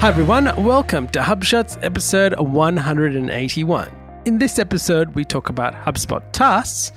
[0.00, 0.46] Hi, everyone.
[0.64, 3.90] Welcome to HubShots episode 181.
[4.24, 6.92] In this episode, we talk about HubSpot tasks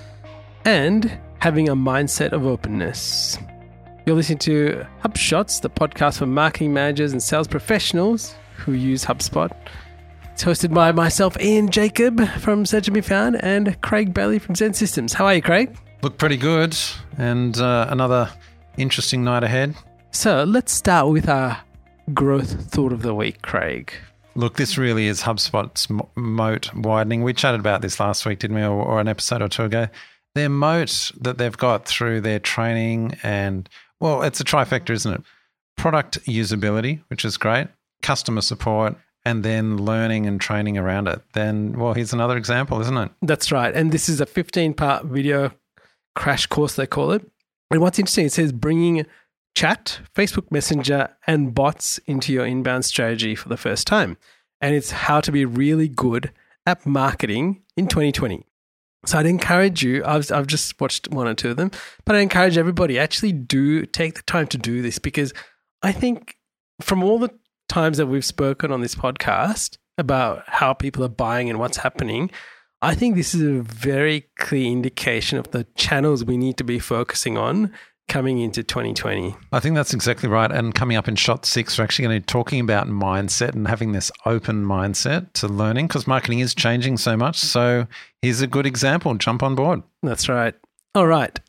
[0.64, 3.38] and having a mindset of openness.
[4.06, 9.52] You're listening to HubShots, the podcast for marketing managers and sales professionals who use HubSpot.
[10.32, 14.56] It's hosted by myself, Ian Jacob from Search and Be Found, and Craig Bailey from
[14.56, 15.12] XEN Systems.
[15.12, 15.76] How are you, Craig?
[16.04, 16.78] Look pretty good,
[17.18, 18.30] and uh, another
[18.78, 19.76] interesting night ahead.
[20.12, 21.60] So let's start with our
[22.14, 23.94] growth thought of the week, Craig.
[24.36, 27.24] Look, this really is HubSpot's moat widening.
[27.24, 29.88] We chatted about this last week, didn't we, or, or an episode or two ago?
[30.34, 35.22] Their moat that they've got through their training and, well, it's a trifecta, isn't it?
[35.78, 37.68] Product usability, which is great,
[38.02, 41.22] customer support, and then learning and training around it.
[41.34, 43.12] Then, well, here's another example, isn't it?
[43.22, 43.74] That's right.
[43.74, 45.52] And this is a 15 part video
[46.16, 47.30] crash course, they call it.
[47.72, 49.06] And what's interesting, it says bringing
[49.56, 54.18] chat, Facebook Messenger, and bots into your inbound strategy for the first time.
[54.62, 56.32] And it's how to be really good
[56.66, 58.46] at marketing in 2020.
[59.06, 61.72] So I'd encourage you, I've, I've just watched one or two of them,
[62.06, 65.34] but I encourage everybody actually do take the time to do this because
[65.82, 66.38] I think
[66.80, 67.32] from all the
[67.68, 72.32] times that we've spoken on this podcast about how people are buying and what's happening,
[72.82, 76.80] I think this is a very clear indication of the channels we need to be
[76.80, 77.74] focusing on
[78.08, 79.36] coming into 2020.
[79.52, 80.52] I think that's exactly right.
[80.52, 83.68] And coming up in shot six, we're actually going to be talking about mindset and
[83.68, 87.38] having this open mindset to learning because marketing is changing so much.
[87.38, 87.88] So
[88.22, 89.14] here's a good example.
[89.16, 89.84] Jump on board.
[90.02, 90.54] That's right.
[90.96, 91.40] All right.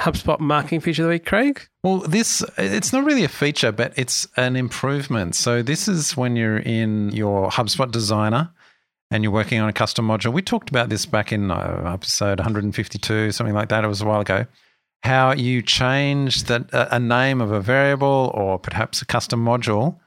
[0.00, 1.60] HubSpot marketing feature of the week, Craig?
[1.82, 5.34] Well, this it's not really a feature, but it's an improvement.
[5.34, 8.50] So this is when you're in your HubSpot designer
[9.10, 10.32] and you're working on a custom module.
[10.32, 13.82] We talked about this back in uh, episode 152, something like that.
[13.82, 14.46] It was a while ago
[15.02, 19.98] how you change that a name of a variable or perhaps a custom module,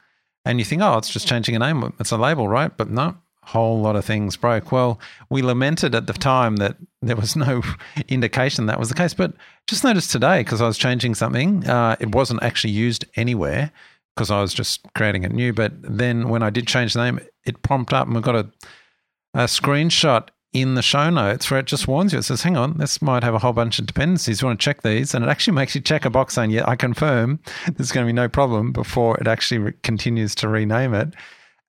[0.44, 2.76] and you think, oh, it's just changing a name, it's a label, right?
[2.76, 4.70] But no, whole lot of things broke.
[4.70, 7.62] Well, we lamented at the time that there was no
[8.08, 9.32] indication that was the case, but
[9.66, 13.72] just noticed today because I was changing something, uh, it wasn't actually used anywhere
[14.14, 15.52] because I was just creating it new.
[15.52, 18.50] But then when I did change the name, it prompted up, and we've got a
[19.34, 22.18] a screenshot in the show notes where it just warns you.
[22.18, 24.42] It says, hang on, this might have a whole bunch of dependencies.
[24.42, 25.14] You want to check these.
[25.14, 27.40] And it actually makes you check a box saying, yeah, I confirm
[27.74, 31.14] there's going to be no problem before it actually re- continues to rename it.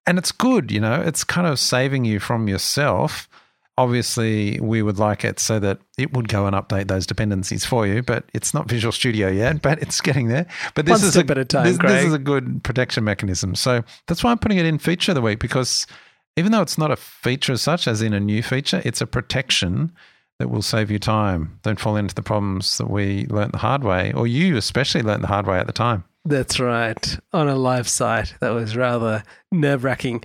[0.05, 3.29] And it's good, you know, it's kind of saving you from yourself.
[3.77, 7.87] Obviously, we would like it so that it would go and update those dependencies for
[7.87, 10.45] you, but it's not Visual Studio yet, but it's getting there.
[10.75, 13.55] But this One is a, at a time, this, this is a good protection mechanism.
[13.55, 15.87] So that's why I'm putting it in feature of the week because–
[16.35, 19.07] even though it's not a feature as such, as in a new feature, it's a
[19.07, 19.91] protection
[20.39, 21.59] that will save you time.
[21.61, 25.21] Don't fall into the problems that we learnt the hard way, or you especially learnt
[25.21, 26.03] the hard way at the time.
[26.25, 27.17] That's right.
[27.33, 30.23] On a live site, that was rather nerve wracking.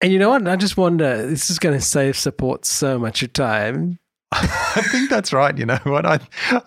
[0.00, 0.46] And you know what?
[0.46, 3.98] I just wonder, this is going to save support so much of time.
[4.32, 5.56] I think that's right.
[5.56, 6.04] You know what?
[6.04, 6.18] I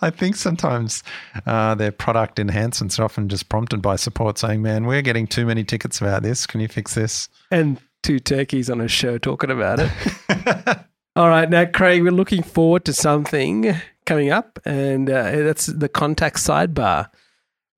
[0.02, 1.04] I think sometimes
[1.46, 5.46] uh, their product enhancements are often just prompted by support saying, "Man, we're getting too
[5.46, 6.46] many tickets about this.
[6.46, 9.92] Can you fix this?" And two turkeys on a show talking about it.
[11.18, 13.76] All right, now Craig, we're looking forward to something
[14.06, 17.10] coming up, and uh, that's the contact sidebar.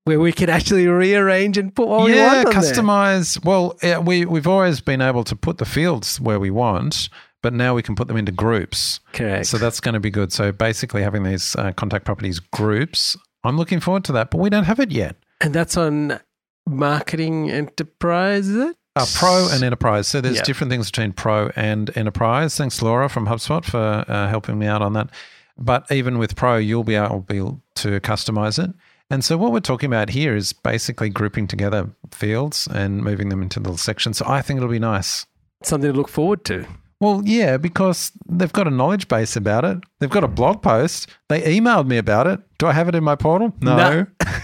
[0.04, 2.56] Where we can actually rearrange and put what yeah, we want.
[2.56, 3.40] customize.
[3.40, 3.50] There.
[3.50, 7.08] Well, yeah, we we've always been able to put the fields where we want,
[7.42, 9.00] but now we can put them into groups.
[9.12, 9.46] Correct.
[9.46, 10.32] So that's going to be good.
[10.32, 14.48] So basically, having these uh, contact properties groups, I'm looking forward to that, but we
[14.48, 15.16] don't have it yet.
[15.40, 16.20] And that's on
[16.68, 18.76] marketing enterprise, is it?
[18.96, 20.08] Uh, pro and enterprise.
[20.08, 22.56] So there's different things between pro and enterprise.
[22.56, 25.10] Thanks, Laura from HubSpot, for uh, helping me out on that.
[25.56, 28.74] But even with pro, you'll be able to customize it.
[29.10, 33.42] And so what we're talking about here is basically grouping together fields and moving them
[33.42, 34.18] into little sections.
[34.18, 35.26] So I think it'll be nice.
[35.62, 36.66] Something to look forward to.
[37.00, 39.78] Well, yeah, because they've got a knowledge base about it.
[39.98, 41.08] They've got a blog post.
[41.28, 42.40] They emailed me about it.
[42.58, 43.54] Do I have it in my portal?
[43.60, 43.76] No.
[43.76, 44.06] No.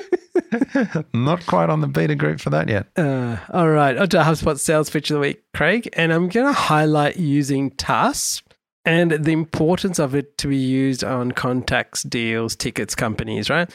[1.14, 2.86] Not quite on the beta group for that yet.
[2.96, 5.88] Uh, all right, on to HubSpot sales feature of the week, Craig.
[5.94, 8.42] And I'm going to highlight using tasks
[8.84, 13.70] and the importance of it to be used on contacts, deals, tickets, companies, right?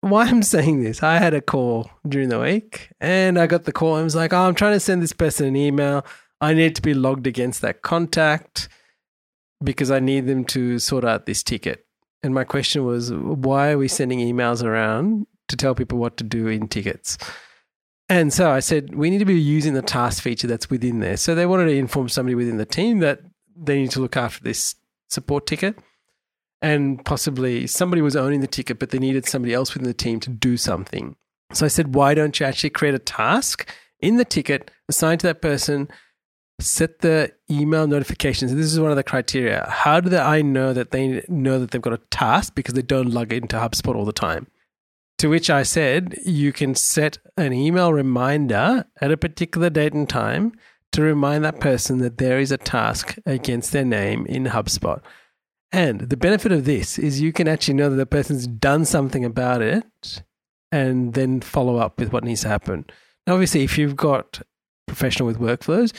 [0.00, 3.72] Why I'm saying this, I had a call during the week and I got the
[3.72, 6.04] call and was like, oh, I'm trying to send this person an email.
[6.40, 8.68] I need to be logged against that contact
[9.62, 11.86] because I need them to sort out this ticket.
[12.22, 16.24] And my question was, why are we sending emails around to tell people what to
[16.24, 17.18] do in tickets?
[18.08, 21.16] And so I said, we need to be using the task feature that's within there.
[21.16, 23.20] So they wanted to inform somebody within the team that
[23.56, 24.74] they need to look after this
[25.08, 25.78] support ticket.
[26.60, 30.20] And possibly somebody was owning the ticket, but they needed somebody else within the team
[30.20, 31.16] to do something.
[31.52, 33.70] So I said, why don't you actually create a task
[34.00, 35.88] in the ticket, assign to that person,
[36.60, 38.54] set the email notifications.
[38.54, 39.66] This is one of the criteria.
[39.68, 43.10] How do I know that they know that they've got a task because they don't
[43.10, 44.46] log into HubSpot all the time?
[45.24, 50.06] To which I said, you can set an email reminder at a particular date and
[50.06, 50.52] time
[50.92, 55.00] to remind that person that there is a task against their name in HubSpot.
[55.72, 59.24] And the benefit of this is you can actually know that the person's done something
[59.24, 60.22] about it
[60.70, 62.84] and then follow up with what needs to happen.
[63.26, 64.42] Now, obviously, if you've got
[64.86, 65.94] professional with workflows,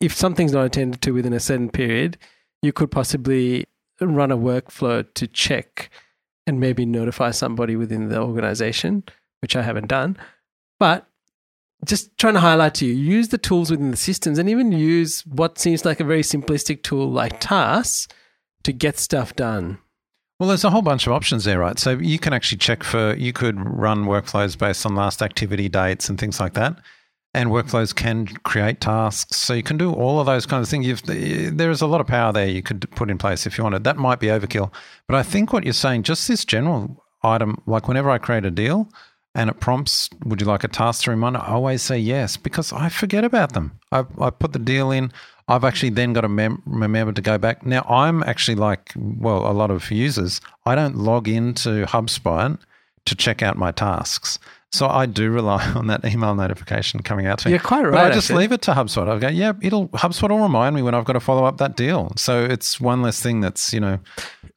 [0.00, 2.16] if something's not attended to within a certain period,
[2.62, 3.66] you could possibly
[4.00, 5.90] run a workflow to check
[6.48, 9.04] and maybe notify somebody within the organization,
[9.40, 10.16] which I haven't done.
[10.80, 11.06] But
[11.84, 15.24] just trying to highlight to you, use the tools within the systems and even use
[15.26, 18.08] what seems like a very simplistic tool like tasks
[18.64, 19.78] to get stuff done.
[20.38, 21.78] Well, there's a whole bunch of options there, right?
[21.78, 26.08] So you can actually check for, you could run workflows based on last activity dates
[26.08, 26.78] and things like that.
[27.38, 29.36] And workflows can create tasks.
[29.36, 30.86] So you can do all of those kinds of things.
[30.88, 33.84] You've, there's a lot of power there you could put in place if you wanted.
[33.84, 34.72] That might be overkill.
[35.06, 38.50] But I think what you're saying, just this general item, like whenever I create a
[38.50, 38.88] deal,
[39.36, 41.36] and it prompts, would you like a task to remind?
[41.36, 43.78] I always say yes because I forget about them.
[43.92, 45.12] I, I put the deal in.
[45.46, 47.64] I've actually then got to mem- remember to go back.
[47.64, 52.58] Now, I'm actually like, well, a lot of users, I don't log into HubSpot
[53.04, 54.40] to check out my tasks.
[54.72, 57.52] So I do rely on that email notification coming out to me.
[57.52, 57.92] You're quite right.
[57.92, 58.42] But I just actually.
[58.42, 59.08] leave it to HubSpot.
[59.08, 61.76] I go, yeah, it'll HubSpot will remind me when I've got to follow up that
[61.76, 62.12] deal.
[62.16, 63.98] So it's one less thing that's you know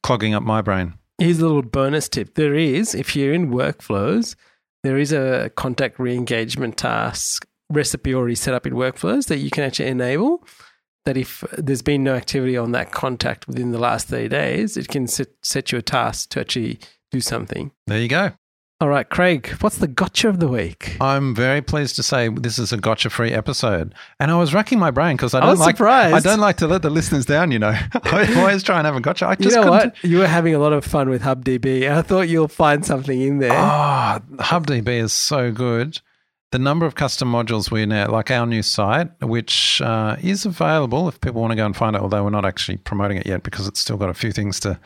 [0.02, 0.94] clogging up my brain.
[1.18, 2.34] Here's a little bonus tip.
[2.34, 4.34] There is, if you're in workflows,
[4.82, 9.64] there is a contact re-engagement task recipe already set up in workflows that you can
[9.64, 10.44] actually enable.
[11.04, 14.88] That if there's been no activity on that contact within the last 30 days, it
[14.88, 16.78] can set, set you a task to actually
[17.10, 17.72] do something.
[17.88, 18.32] There you go.
[18.82, 20.96] All right, Craig, what's the gotcha of the week?
[21.00, 23.94] I'm very pleased to say this is a gotcha free episode.
[24.18, 26.16] And I was racking my brain because I I don't was like surprised.
[26.16, 27.68] I don't like to let the listeners down, you know.
[28.02, 29.26] I always try and have a gotcha.
[29.26, 30.02] I You just know couldn't- what?
[30.04, 31.84] You were having a lot of fun with HubDB.
[31.86, 33.52] and I thought you'll find something in there.
[33.54, 36.00] Ah, Oh, HubDB is so good.
[36.52, 41.08] The number of custom modules we now, like our new site, which uh, is available
[41.08, 43.42] if people want to go and find it, although we're not actually promoting it yet
[43.42, 44.78] because it's still got a few things to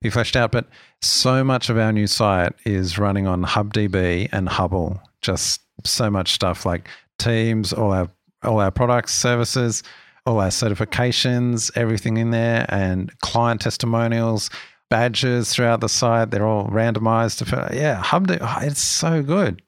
[0.00, 0.52] be fleshed out.
[0.52, 0.68] But
[1.02, 5.00] so much of our new site is running on HubDB and HubL.
[5.20, 6.88] Just so much stuff like
[7.18, 8.08] Teams, all our
[8.44, 9.82] all our products, services,
[10.24, 14.50] all our certifications, everything in there, and client testimonials,
[14.88, 16.30] badges throughout the site.
[16.30, 17.44] They're all randomized.
[17.74, 19.60] Yeah, HubDB, it's so good.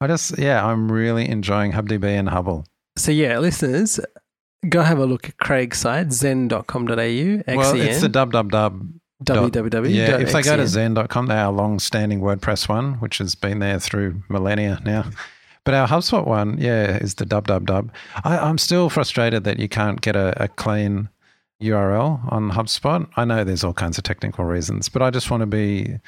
[0.00, 2.66] I just, yeah, I'm really enjoying HubDB and HubL.
[2.96, 4.00] So, yeah, listeners,
[4.68, 8.92] go have a look at Craig's site, xen.com.au, XEN, Well, it's the www.
[9.24, 9.94] www.
[9.94, 13.60] Yeah, if they go to zen.com, they're our long standing WordPress one, which has been
[13.60, 15.06] there through millennia now.
[15.64, 17.90] But our HubSpot one, yeah, is the www.
[18.22, 21.08] I, I'm still frustrated that you can't get a, a clean
[21.62, 23.08] URL on HubSpot.
[23.16, 25.98] I know there's all kinds of technical reasons, but I just want to be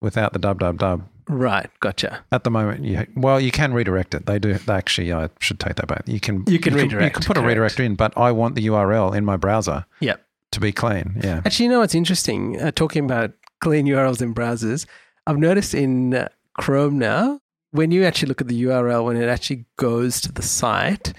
[0.00, 1.06] without the dub dub dub.
[1.28, 2.24] Right, gotcha.
[2.30, 4.26] At the moment, you well, you can redirect it.
[4.26, 4.54] They do.
[4.54, 6.02] They actually, I should take that back.
[6.06, 6.44] You can.
[6.46, 7.48] You can You redirect, can put a correct.
[7.48, 10.24] redirect in, but I want the URL in my browser Yep.
[10.52, 11.20] to be clean.
[11.24, 11.42] Yeah.
[11.44, 12.60] Actually, you know what's interesting?
[12.62, 14.86] Uh, talking about clean URLs in browsers,
[15.26, 17.40] I've noticed in uh, Chrome now,
[17.72, 21.12] when you actually look at the URL, when it actually goes to the site,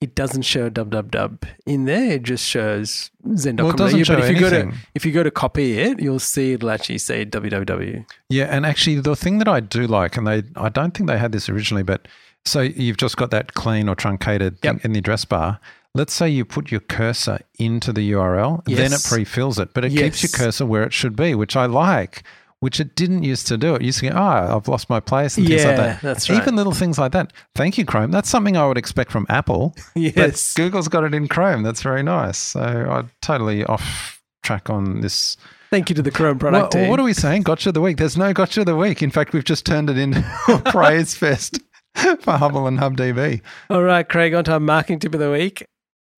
[0.00, 2.12] it doesn't show www in there.
[2.12, 3.56] It just shows xen.com.
[3.56, 6.00] Well, it doesn't show but if you go to if you go to copy it,
[6.00, 8.06] you'll see it'll actually say www.
[8.28, 11.18] Yeah, and actually, the thing that I do like, and they, I don't think they
[11.18, 12.08] had this originally, but
[12.44, 15.60] so you've just got that clean or truncated thing in the address bar.
[15.92, 19.90] Let's say you put your cursor into the URL, then it pre-fills it, but it
[19.90, 22.22] keeps your cursor where it should be, which I like.
[22.60, 23.74] Which it didn't used to do.
[23.74, 26.02] It used to go, oh, I've lost my place and things like Yeah, that.
[26.02, 26.42] that's right.
[26.42, 27.32] Even little things like that.
[27.54, 28.10] Thank you, Chrome.
[28.10, 29.74] That's something I would expect from Apple.
[29.94, 30.52] Yes.
[30.54, 31.62] But Google's got it in Chrome.
[31.62, 32.36] That's very nice.
[32.36, 35.36] So I'm totally off track on this
[35.70, 36.88] Thank you to the Chrome product what, team.
[36.90, 37.42] what are we saying?
[37.42, 37.96] Gotcha of the week.
[37.96, 39.02] There's no gotcha of the week.
[39.02, 41.60] In fact, we've just turned it into a praise fest
[41.94, 43.40] for HubL and HubDB.
[43.70, 45.64] All right, Craig, on to our marketing tip of the week.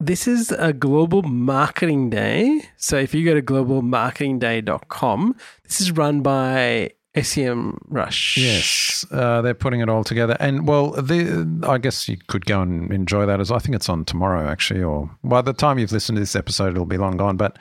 [0.03, 2.63] This is a global marketing day.
[2.77, 8.37] So if you go to globalmarketingday.com, this is run by SEMrush.
[8.37, 10.37] Yes, uh, they're putting it all together.
[10.41, 13.89] And well, the, I guess you could go and enjoy that as I think it's
[13.89, 17.17] on tomorrow, actually, or by the time you've listened to this episode, it'll be long
[17.17, 17.37] gone.
[17.37, 17.57] But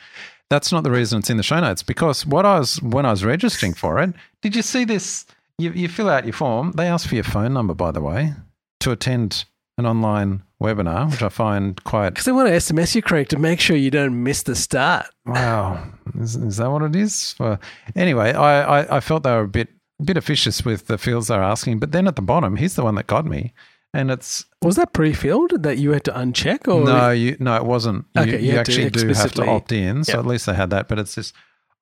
[0.50, 3.12] that's not the reason it's in the show notes because what I was when I
[3.12, 5.28] was registering for it, did you see this?
[5.60, 6.72] You, you fill out your form.
[6.72, 8.34] They ask for your phone number, by the way,
[8.80, 9.46] to attend
[9.78, 13.40] an online webinar, which I find quite Because they want to SMS you, Craig, to
[13.40, 15.08] make sure you don't miss the start.
[15.26, 15.84] Wow,
[16.20, 17.36] is, is that what it is?
[17.40, 17.60] Well,
[17.96, 21.28] anyway, I, I, I felt they were a bit a bit officious with the fields
[21.28, 23.54] they're asking, but then at the bottom, he's the one that got me.
[23.94, 27.66] And it's Was that pre-filled that you had to uncheck or no, you no, it
[27.66, 28.06] wasn't.
[28.16, 30.04] You, Okay, you you to actually do have to opt in.
[30.06, 30.20] So Yep.
[30.20, 30.88] at least they had that.
[30.88, 31.36] But it's just,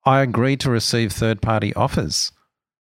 [0.06, 2.32] I agree to receive third party offers.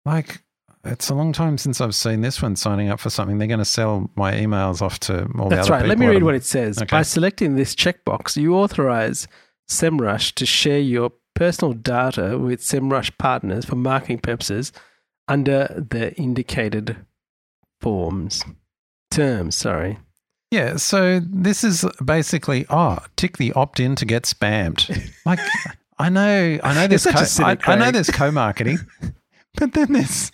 [0.06, 0.42] Like,
[0.86, 3.38] it's a long time since I've seen this one signing up for something.
[3.38, 5.80] They're going to sell my emails off to all the That's other right.
[5.80, 5.90] people.
[5.90, 6.78] Let me read what it says.
[6.78, 6.98] Okay.
[6.98, 9.28] By selecting this checkbox, you authorize
[9.70, 14.72] SEMrush to share your personal data with SEMrush partners for marketing purposes
[15.28, 16.98] under the indicated
[17.82, 18.44] forms.
[19.12, 20.00] Terms, sorry.
[20.52, 25.12] Yeah, so this is basically oh, tick the opt in to get spammed.
[25.26, 25.40] Like
[26.00, 28.80] I know, I know there's co- I, I know there's co-marketing,
[29.56, 30.32] but then there's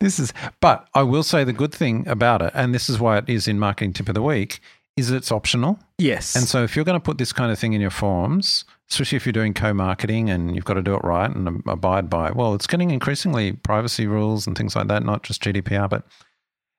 [0.00, 0.32] this is.
[0.60, 3.48] But I will say the good thing about it, and this is why it is
[3.48, 4.60] in marketing tip of the week,
[4.96, 5.78] is it's optional.
[5.98, 6.34] Yes.
[6.34, 9.16] And so if you're going to put this kind of thing in your forms, especially
[9.16, 12.54] if you're doing co-marketing and you've got to do it right and abide by, well,
[12.54, 15.90] it's getting increasingly privacy rules and things like that, not just GDPR.
[15.90, 16.04] But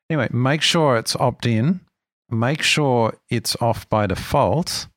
[0.09, 1.81] anyway, make sure it's opt-in.
[2.29, 4.87] Make sure it's off by default,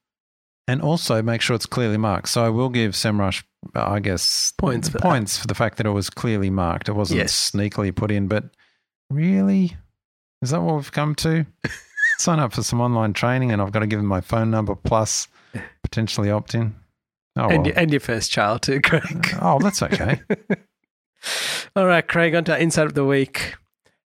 [0.67, 2.29] and also make sure it's clearly marked.
[2.29, 5.03] So I will give SEMrush, I guess, Points for that.
[5.03, 6.89] points for the fact that it was clearly marked.
[6.89, 7.51] It wasn't Yes.
[7.53, 8.27] sneakily put in.
[8.27, 8.45] But
[9.11, 9.77] really,
[10.43, 11.45] is that what we've come to?
[12.19, 14.75] Sign up for some online training, and I've got to give them my phone number
[14.75, 15.29] plus
[15.83, 16.75] potentially opt in.
[17.37, 17.67] Oh, and, well.
[17.69, 19.29] your, and your first child too, Craig.
[19.41, 20.21] oh, that's okay.
[21.77, 23.55] All right, Craig, on to our insight of the week.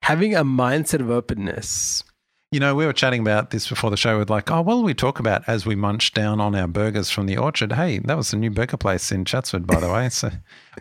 [0.02, 2.02] Having a mindset of openness.
[2.50, 4.83] You know, we were chatting about this before the show with like, oh, what will
[4.83, 7.73] we talk about as we munch down on our burgers from the orchard?
[7.73, 10.09] Hey, that was the new burger place in Chatswood, by the way.
[10.09, 10.31] So,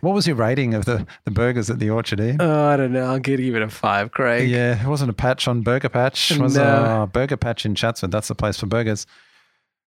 [0.00, 2.38] what was your rating of the, the burgers at the orchard, Ian?
[2.40, 3.04] Oh, I don't know.
[3.04, 4.48] I'll give it a five, Craig.
[4.48, 6.30] yeah, it wasn't a patch on Burger Patch.
[6.30, 7.02] It was No.
[7.02, 8.12] a Burger Patch in Chatswood.
[8.12, 9.06] That's the place for burgers.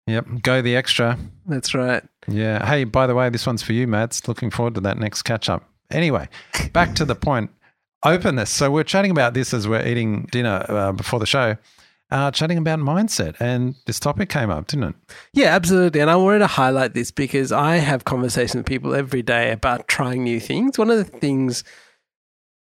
[0.08, 1.16] Yep, go the extra.
[1.46, 2.02] That's right.
[2.26, 2.66] Yeah.
[2.66, 4.26] Hey, by the way, this one's for you, Mads.
[4.26, 5.68] Looking forward to that next catch up.
[5.92, 6.28] Anyway,
[6.72, 7.50] back to the point
[8.02, 8.50] openness.
[8.50, 11.56] So, we're chatting about this as we're eating dinner uh, before the show,
[12.10, 13.36] uh, chatting about mindset.
[13.40, 14.94] And this topic came up, didn't it?
[15.32, 16.00] Yeah, absolutely.
[16.00, 19.88] And I wanted to highlight this because I have conversations with people every day about
[19.88, 20.78] trying new things.
[20.78, 21.64] One of the things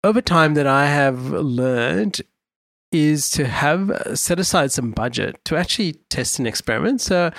[0.02, 2.20] over time that I have learned
[2.92, 7.00] is to have uh, set aside some budget to actually test an experiment.
[7.00, 7.32] So,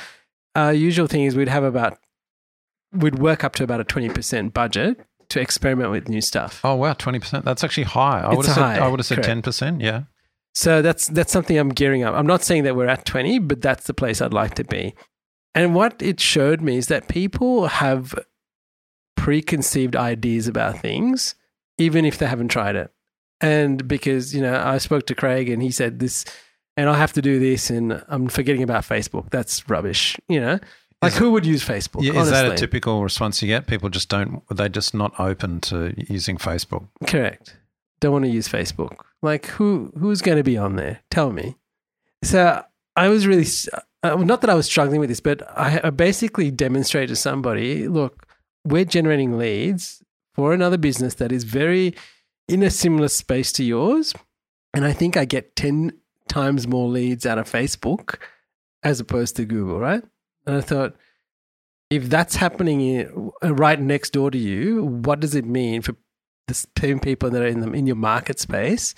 [0.53, 1.97] our usual thing is we'd have about,
[2.91, 4.99] we'd work up to about a 20% budget
[5.29, 6.62] to experiment with new stuff.
[6.63, 7.44] Oh, wow, 20%.
[7.44, 8.22] That's actually high.
[8.22, 9.82] I would have said, high, I would have said 10%.
[9.82, 10.03] Yeah.
[10.53, 12.15] So that's that's something I'm gearing up.
[12.15, 14.96] I'm not saying that we're at 20, but that's the place I'd like to be.
[15.53, 18.15] And what it showed me is that people have
[19.17, 21.36] preconceived ideas about things,
[21.77, 22.91] even if they haven't tried it.
[23.41, 26.24] And because, you know, I spoke to Craig and he said this,
[26.77, 29.29] and I have to do this, and I'm forgetting about Facebook.
[29.32, 30.60] That's rubbish, you know?
[31.05, 32.03] Like, Is- who would use Facebook?
[32.03, 33.67] Yeah, is that a typical response you get?
[33.67, 36.88] People just don't, they're just not open to using Facebook.
[37.07, 37.57] Correct.
[38.00, 38.97] Don't want to use Facebook.
[39.21, 41.00] Like who who's going to be on there?
[41.09, 41.57] Tell me.
[42.24, 42.63] So
[42.95, 43.45] I was really
[44.03, 47.88] uh, not that I was struggling with this, but I, I basically demonstrated to somebody,
[47.88, 48.27] look,
[48.63, 51.95] we're generating leads for another business that is very
[52.47, 54.13] in a similar space to yours,
[54.74, 55.93] and I think I get ten
[56.27, 58.17] times more leads out of Facebook
[58.83, 60.03] as opposed to Google, right?
[60.45, 60.95] And I thought,
[61.89, 65.95] if that's happening uh, right next door to you, what does it mean for
[66.47, 68.95] the same people that are in the, in your market space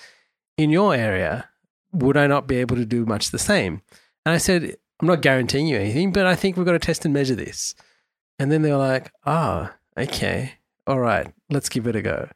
[0.56, 1.48] in your area?
[1.92, 3.82] Would I not be able to do much the same?
[4.26, 7.04] And I said, I'm not guaranteeing you anything, but I think we've got to test
[7.04, 7.74] and measure this.
[8.38, 10.54] And then they were like, oh, okay,
[10.86, 12.28] all right, let's give it a go.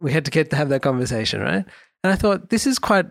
[0.00, 1.64] We had to get to have that conversation, right?
[2.02, 3.06] And I thought this is quite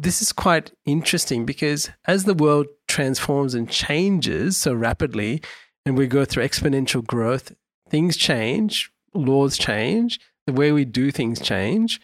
[0.00, 5.42] this is quite interesting because as the world transforms and changes so rapidly
[5.84, 7.52] and we go through exponential growth,
[7.90, 12.00] things change, laws change, the way we do things change.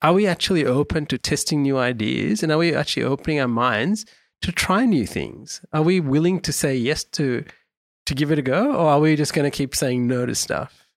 [0.00, 2.42] Are we actually open to testing new ideas?
[2.42, 4.06] And are we actually opening our minds
[4.40, 5.60] to try new things?
[5.74, 7.44] Are we willing to say yes to
[8.06, 8.72] to give it a go?
[8.72, 10.88] Or are we just going to keep saying no to stuff?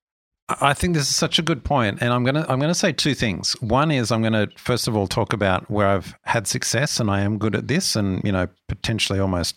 [0.48, 3.14] I think this is such a good point, and I'm gonna I'm gonna say two
[3.14, 3.54] things.
[3.62, 7.22] One is I'm gonna first of all talk about where I've had success and I
[7.22, 9.56] am good at this, and you know potentially almost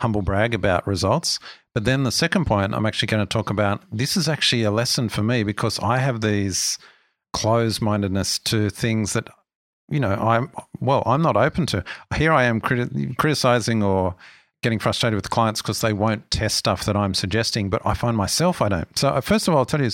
[0.00, 1.38] humble brag about results.
[1.74, 4.70] But then the second point, I'm actually going to talk about this is actually a
[4.70, 6.78] lesson for me because I have these
[7.32, 9.28] closed mindedness to things that
[9.90, 11.84] you know I'm well I'm not open to.
[12.16, 14.14] Here I am criti- criticizing or
[14.62, 18.16] getting frustrated with clients because they won't test stuff that I'm suggesting, but I find
[18.16, 18.98] myself I don't.
[18.98, 19.90] So, uh, first of all, I'll tell you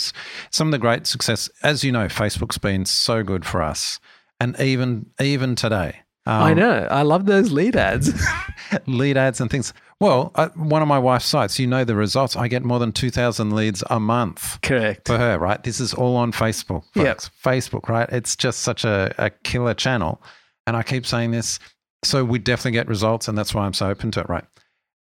[0.51, 1.51] some of the great success.
[1.63, 4.01] As you know, Facebook's been so good for us,
[4.41, 6.89] and even even today, um, I know.
[6.91, 8.11] I love those lead ads.
[8.87, 9.75] lead ads and things.
[10.01, 12.35] Well, uh, one of my wife's sites, you know the results.
[12.35, 15.07] I get more than two thousand leads a month Correct.
[15.07, 15.39] for her.
[15.39, 16.85] Right, this is all on Facebook.
[16.95, 17.19] Yep.
[17.45, 17.89] Facebook.
[17.89, 20.23] Right, it's just such a, a killer channel.
[20.67, 21.59] And I keep saying this.
[22.05, 24.45] So we definitely get results, and that's why I'm so open to it, right?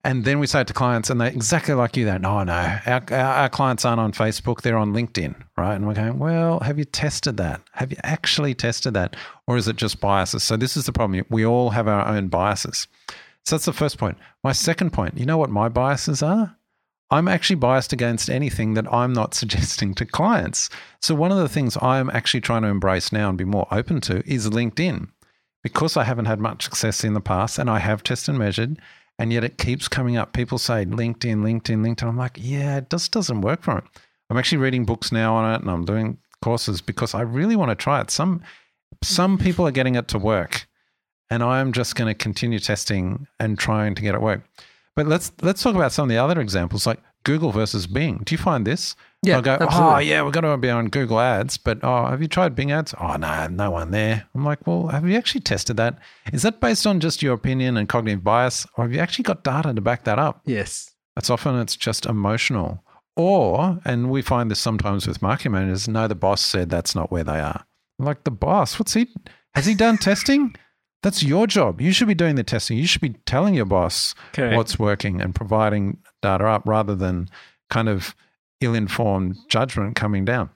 [0.06, 2.04] And then we say it to clients, and they exactly like you.
[2.04, 5.74] That no, no, our, our, our clients aren't on Facebook; they're on LinkedIn, right?
[5.74, 7.62] And we're going, well, have you tested that?
[7.72, 10.42] Have you actually tested that, or is it just biases?
[10.42, 11.24] So this is the problem.
[11.30, 12.86] We all have our own biases.
[13.44, 14.18] So that's the first point.
[14.42, 16.56] My second point, you know what my biases are?
[17.10, 20.68] I'm actually biased against anything that I'm not suggesting to clients.
[21.00, 24.00] So, one of the things I'm actually trying to embrace now and be more open
[24.02, 25.08] to is LinkedIn.
[25.64, 28.78] Because I haven't had much success in the past and I have tested and measured,
[29.18, 30.32] and yet it keeps coming up.
[30.32, 32.06] People say LinkedIn, LinkedIn, LinkedIn.
[32.06, 33.84] I'm like, yeah, it just doesn't work for it.
[34.30, 37.70] I'm actually reading books now on it and I'm doing courses because I really want
[37.70, 38.10] to try it.
[38.10, 38.42] Some
[39.02, 39.44] some mm-hmm.
[39.44, 40.66] people are getting it to work
[41.30, 44.42] and I'm just going to continue testing and trying to get it work.
[44.96, 48.22] But let's let's talk about some of the other examples, like Google versus Bing.
[48.24, 48.94] Do you find this?
[49.22, 49.94] Yeah, I'll go, oh, absolutely.
[49.94, 52.70] oh yeah, we're going to be on Google Ads, but oh, have you tried Bing
[52.70, 52.94] Ads?
[53.00, 54.26] Oh no, no one there.
[54.34, 55.98] I'm like, well, have you actually tested that?
[56.32, 59.42] Is that based on just your opinion and cognitive bias, or have you actually got
[59.42, 60.42] data to back that up?
[60.44, 60.90] Yes.
[61.16, 62.84] It's often it's just emotional,
[63.16, 65.88] or and we find this sometimes with marketing managers.
[65.88, 67.64] No, the boss said that's not where they are.
[67.98, 69.08] I'm like the boss, what's he?
[69.54, 70.54] Has he done testing?
[71.04, 71.82] That's your job.
[71.82, 72.78] You should be doing the testing.
[72.78, 74.56] You should be telling your boss Correct.
[74.56, 77.28] what's working and providing data up rather than
[77.68, 78.16] kind of
[78.62, 80.48] ill informed judgment coming down.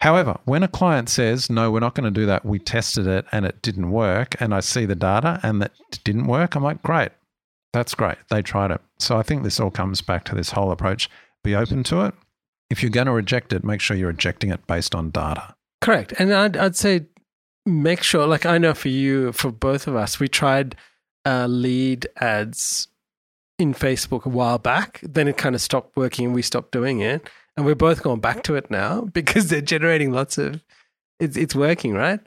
[0.00, 3.26] However, when a client says, no, we're not going to do that, we tested it
[3.30, 5.72] and it didn't work, and I see the data and that
[6.02, 7.12] didn't work, I'm like, great,
[7.74, 8.16] that's great.
[8.30, 8.80] They tried it.
[8.98, 11.10] So I think this all comes back to this whole approach
[11.42, 12.14] be open to it.
[12.70, 15.54] If you're going to reject it, make sure you're rejecting it based on data.
[15.82, 16.14] Correct.
[16.18, 17.04] And I'd, I'd say
[17.66, 20.76] make sure, like I know for you, for both of us, we tried
[21.24, 22.88] uh, lead ads
[23.58, 25.00] in Facebook a while back.
[25.02, 27.28] Then it kind of stopped working and we stopped doing it.
[27.56, 30.62] And we're both going back to it now because they're generating lots of,
[31.20, 32.20] it's, it's working, right?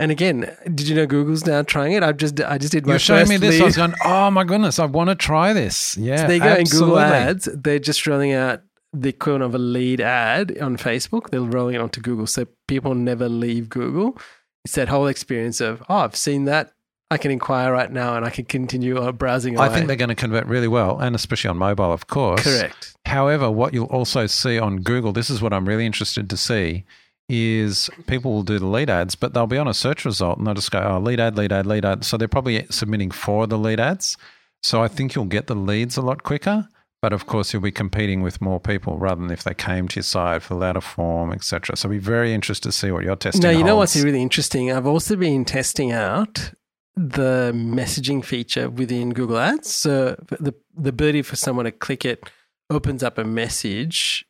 [0.00, 2.04] And again, did you know Google's now trying it?
[2.04, 3.60] I've just I just did my You're showing me this.
[3.60, 5.96] I was going, oh my goodness, I want to try this.
[5.96, 6.18] Yeah.
[6.18, 6.54] So there you go.
[6.54, 6.98] In Google.
[7.00, 11.30] Ads, they're just rolling out the equivalent of a lead ad on Facebook.
[11.30, 14.16] They're rolling it onto Google, so people never leave Google.
[14.64, 16.72] It's that whole experience of, oh, I've seen that.
[17.10, 19.56] I can inquire right now, and I can continue uh, browsing.
[19.56, 19.66] Away.
[19.66, 22.42] I think they're going to convert really well, and especially on mobile, of course.
[22.42, 22.94] correct.
[23.06, 26.84] However, what you'll also see on Google, this is what I'm really interested to see,
[27.30, 30.46] is people will do the lead ads, but they'll be on a search result and
[30.46, 32.04] they'll just go, oh, lead ad, lead ad, lead ad.
[32.04, 34.18] So they're probably submitting for the lead ads.
[34.62, 36.68] So I think you'll get the leads a lot quicker.
[37.00, 39.96] But of course, you'll be competing with more people rather than if they came to
[39.96, 41.76] your site, for a form, etc.
[41.76, 43.42] So be very interested to see what your testing.
[43.42, 43.94] Now, you know holds.
[43.94, 44.72] what's really interesting?
[44.72, 46.52] I've also been testing out
[46.96, 49.72] the messaging feature within Google Ads.
[49.72, 52.28] So the the ability for someone to click it
[52.70, 54.26] opens up a message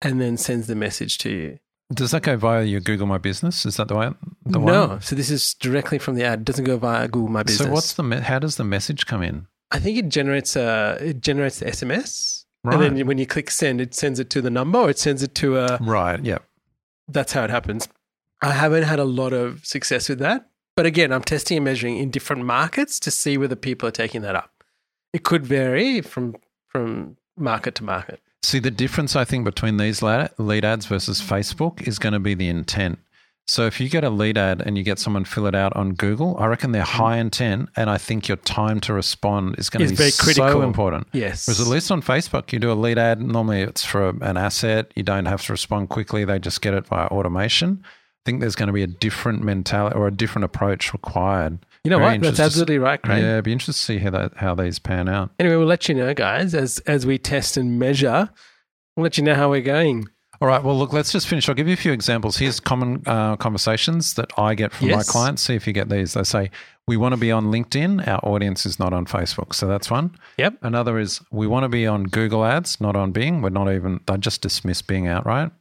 [0.00, 1.58] and then sends the message to you.
[1.94, 3.66] Does that go via your Google My Business?
[3.66, 4.10] Is that the way?
[4.46, 5.00] The no, One?
[5.02, 6.40] so this is directly from the ad.
[6.40, 7.66] It doesn't go via Google My Business.
[7.68, 8.02] So what's the?
[8.02, 9.46] me- How does the message come in?
[9.72, 12.74] I think it generates a it generates the SMS, Right.
[12.80, 15.22] and then when you click send, it sends it to the number or it sends
[15.22, 15.78] it to a.
[15.80, 16.22] Right.
[16.24, 16.38] Yeah.
[17.08, 17.88] That's how it happens.
[18.40, 21.96] I haven't had a lot of success with that, but again, I'm testing and measuring
[21.98, 24.50] in different markets to see whether people are taking that up.
[25.12, 26.36] It could vary from
[26.68, 28.20] from market to market.
[28.42, 32.34] See, the difference I think between these lead ads versus Facebook is going to be
[32.34, 32.98] the intent.
[33.48, 35.94] So if you get a lead ad and you get someone fill it out on
[35.94, 37.02] Google, I reckon they're mm-hmm.
[37.02, 41.08] high intent, and I think your time to respond is going to be so important.
[41.12, 41.46] Yes.
[41.46, 43.20] Whereas at least on Facebook, you do a lead ad.
[43.20, 44.92] Normally, it's for an asset.
[44.94, 46.24] You don't have to respond quickly.
[46.24, 47.82] They just get it via automation.
[47.84, 51.58] I think there's going to be a different mentality or a different approach required.
[51.82, 52.22] You know Very what?
[52.22, 53.20] That's absolutely right, Craig.
[53.20, 55.30] Yeah, it'd be interesting to see how that, how these pan out.
[55.40, 58.30] Anyway, we'll let you know, guys, as as we test and measure.
[58.96, 60.06] We'll let you know how we're going.
[60.42, 60.60] All right.
[60.60, 61.48] Well, look, let's just finish.
[61.48, 62.36] I'll give you a few examples.
[62.36, 65.42] Here's common uh, conversations that I get from my clients.
[65.42, 66.14] See if you get these.
[66.14, 66.50] They say,
[66.88, 68.08] We want to be on LinkedIn.
[68.08, 69.54] Our audience is not on Facebook.
[69.54, 70.16] So that's one.
[70.38, 70.54] Yep.
[70.62, 73.40] Another is, We want to be on Google Ads, not on Bing.
[73.40, 75.52] We're not even, they just dismiss Bing outright.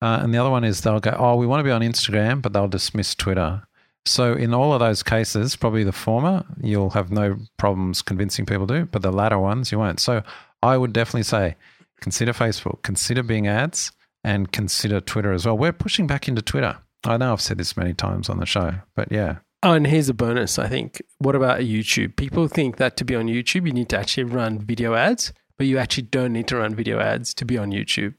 [0.00, 2.40] Uh, and the other one is they'll go, Oh, we want to be on Instagram,
[2.40, 3.62] but they'll dismiss Twitter.
[4.06, 8.66] So in all of those cases, probably the former, you'll have no problems convincing people
[8.68, 10.00] to, but the latter ones, you won't.
[10.00, 10.22] So
[10.62, 11.56] I would definitely say,
[12.00, 13.92] consider Facebook, consider Bing ads,
[14.24, 15.56] and consider Twitter as well.
[15.56, 16.78] We're pushing back into Twitter.
[17.04, 19.38] I know I've said this many times on the show, but yeah.
[19.62, 21.02] Oh, and here's a bonus, I think.
[21.18, 22.16] What about YouTube?
[22.16, 25.66] People think that to be on YouTube, you need to actually run video ads, but
[25.66, 28.14] you actually don't need to run video ads to be on YouTube.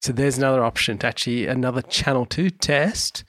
[0.00, 3.24] So there's another option to actually, another channel to test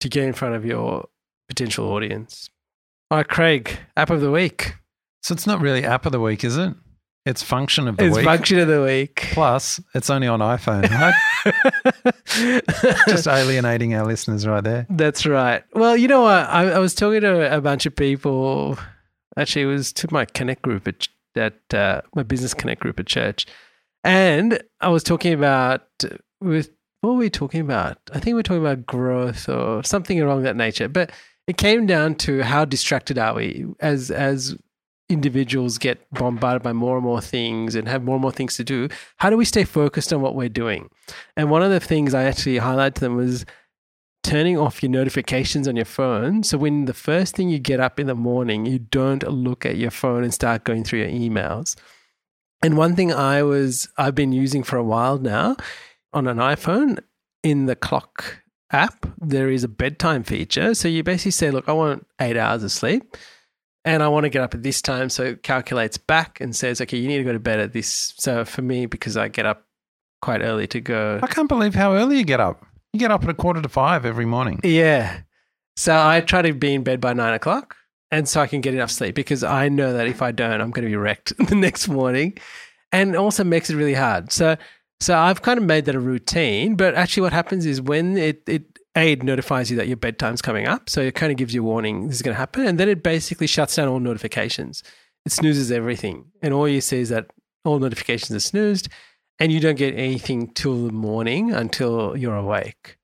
[0.00, 1.08] to get in front of your
[1.48, 2.48] potential audience.
[3.10, 4.74] All right, Craig, app of the week.
[5.22, 6.74] So it's not really app of the week, is it?
[7.26, 8.24] It's function of the It's week.
[8.24, 9.28] function of the week.
[9.32, 11.14] Plus, it's only on iPhone, right?
[13.08, 14.86] Just alienating our listeners right there.
[14.90, 15.64] That's right.
[15.72, 16.48] Well, you know what?
[16.50, 18.78] I, I was talking to a bunch of people.
[19.38, 23.06] Actually, it was to my Connect group at, at uh, my business Connect group at
[23.06, 23.46] church,
[24.04, 25.82] and I was talking about
[26.42, 27.98] with what were we talking about?
[28.12, 30.88] I think we're talking about growth or something along that nature.
[30.88, 31.10] But
[31.46, 34.56] it came down to how distracted are we as as
[35.08, 38.64] individuals get bombarded by more and more things and have more and more things to
[38.64, 38.88] do.
[39.18, 40.88] How do we stay focused on what we're doing?
[41.36, 43.44] And one of the things I actually highlighted to them was
[44.22, 46.42] turning off your notifications on your phone.
[46.42, 49.76] So when the first thing you get up in the morning, you don't look at
[49.76, 51.76] your phone and start going through your emails.
[52.62, 55.56] And one thing I was I've been using for a while now
[56.14, 56.98] on an iPhone
[57.42, 60.74] in the clock app, there is a bedtime feature.
[60.74, 63.16] So you basically say, look, I want eight hours of sleep
[63.84, 65.10] and I want to get up at this time.
[65.10, 68.14] So it calculates back and says, okay, you need to go to bed at this.
[68.16, 69.66] So for me, because I get up
[70.22, 71.20] quite early to go.
[71.22, 72.64] I can't believe how early you get up.
[72.92, 74.60] You get up at a quarter to five every morning.
[74.62, 75.20] Yeah.
[75.76, 77.76] So I try to be in bed by nine o'clock
[78.10, 80.70] and so I can get enough sleep because I know that if I don't, I'm
[80.70, 82.38] going to be wrecked the next morning.
[82.92, 84.30] And also makes it really hard.
[84.30, 84.56] So
[85.00, 88.42] so I've kind of made that a routine, but actually what happens is when it,
[88.46, 90.88] it Aid notifies you that your bedtime's coming up.
[90.88, 92.66] So it kind of gives you a warning this is going to happen.
[92.66, 94.82] And then it basically shuts down all notifications.
[95.24, 96.26] It snoozes everything.
[96.42, 97.30] And all you see is that
[97.64, 98.88] all notifications are snoozed
[99.38, 102.98] and you don't get anything till the morning until you're awake.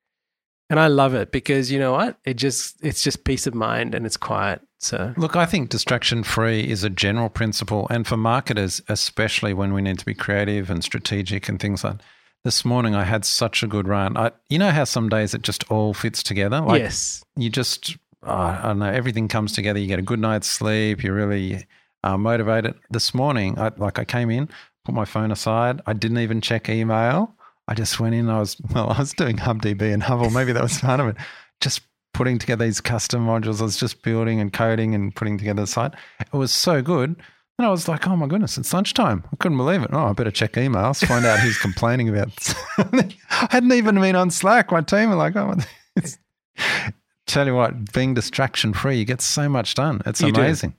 [0.69, 2.19] And I love it because you know what?
[2.25, 4.61] It just it's just peace of mind and it's quiet.
[4.79, 7.89] So Look, I think distraction free is a general principle.
[7.91, 11.97] And for marketers, especially when we need to be creative and strategic and things like
[12.45, 14.17] this morning, I had such a good run.
[14.17, 16.61] I, you know how some days it just all fits together?
[16.61, 17.23] Like yes.
[17.37, 19.79] you just, oh, I don't know, everything comes together.
[19.79, 21.03] You get a good night's sleep.
[21.03, 21.67] You're really
[22.03, 22.75] uh, motivated.
[22.91, 24.49] This morning, I, like I came in,
[24.85, 25.81] put my phone aside.
[25.87, 27.35] I didn't even check email.
[27.69, 28.29] I just went in.
[28.29, 30.33] I was, well, I was doing HubDB and HubL.
[30.33, 31.17] Maybe that was part of it.
[31.61, 31.83] Just
[32.15, 33.61] putting together these custom modules.
[33.61, 35.93] I was just building and coding and putting together the site.
[36.21, 37.17] It was so good.
[37.61, 39.23] And I was like, oh my goodness, it's lunchtime.
[39.31, 39.91] I couldn't believe it.
[39.93, 43.13] Oh, I better check emails, find out who's complaining about something.
[43.31, 44.73] I hadn't even been on Slack.
[44.73, 45.55] My team were like, oh,
[47.27, 50.01] tell you what, being distraction free, you get so much done.
[50.07, 50.41] It's You do.
[50.41, 50.73] amazing.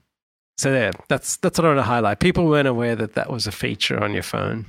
[0.56, 2.18] So there, that's that's what I want to highlight.
[2.18, 4.66] People weren't aware that that was a feature on your phone.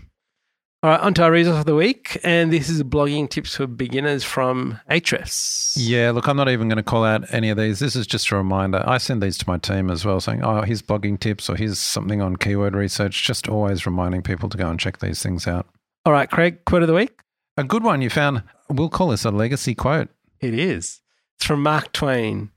[0.84, 3.68] All right, on to our resource of the week, and this is blogging tips for
[3.68, 5.78] beginners from Ahrefs.
[5.78, 7.80] Yeah, look, I'm not even going to call out any of these.
[7.80, 8.84] This is just a reminder.
[8.86, 11.80] I send these to my team as well, saying, oh, here's blogging tips or here's
[11.80, 13.24] something on keyword research.
[13.24, 15.68] Just always reminding people to go and check these things out.
[16.06, 17.18] All right, Craig, quote of the week.
[17.56, 20.10] A good one you found, we'll call this a legacy quote.
[20.42, 21.00] It is.
[21.38, 22.52] It's from Mark Twain.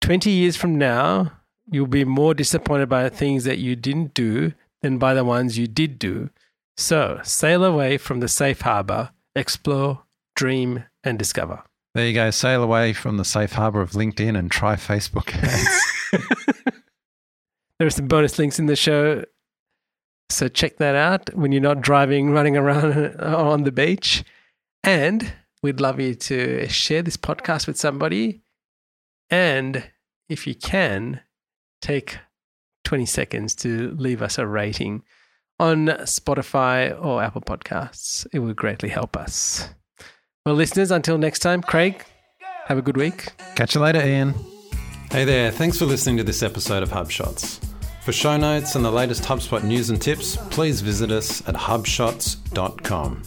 [0.00, 1.32] 20 years from now,
[1.70, 5.58] you'll be more disappointed by the things that you didn't do than by the ones
[5.58, 6.30] you did do.
[6.80, 11.62] So sail away from the safe harbor, explore, dream, and discover.
[11.94, 12.30] There you go.
[12.30, 16.64] Sail away from the safe harbor of LinkedIn and try Facebook ads.
[17.78, 19.24] There are some bonus links in the show.
[20.30, 24.24] So check that out when you're not driving, running around on the beach.
[24.82, 28.40] And we'd love you to share this podcast with somebody.
[29.28, 29.90] And
[30.30, 31.20] if you can,
[31.82, 32.16] take
[32.84, 35.02] 20 seconds to leave us a rating
[35.60, 38.26] on Spotify or Apple Podcasts.
[38.32, 39.68] It would greatly help us.
[40.46, 42.02] Well, listeners, until next time, Craig,
[42.64, 43.28] have a good week.
[43.56, 44.34] Catch you later, Ian.
[45.10, 45.50] Hey there.
[45.50, 47.62] Thanks for listening to this episode of HubShots.
[48.02, 53.22] For show notes and the latest HubSpot news and tips, please visit us at hubshots.com.